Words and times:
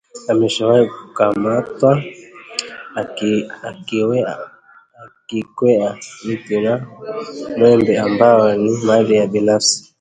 Ameshawahi 0.31 0.87
kukamatwa 0.95 2.03
akikwea 5.03 5.97
mti 6.25 6.55
wa 6.57 6.77
mwembe 7.57 7.99
ambao 7.99 8.55
ni 8.55 8.71
mali 8.85 9.27
binafsi 9.27 9.85